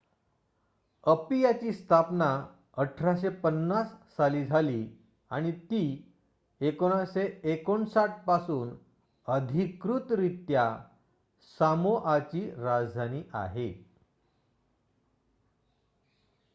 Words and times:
अपियाची 1.03 1.71
स्थापना 1.73 2.29
१८५० 2.77 3.83
साली 4.11 4.43
झाली 4.45 4.79
आणि 5.31 5.51
ती 5.65 5.81
१९५९ 6.61 8.17
पासून 8.25 8.73
अधिकृतरित्या 9.27 10.65
सामोआची 11.57 12.45
राजधानी 12.57 13.23
आहे 13.35 13.69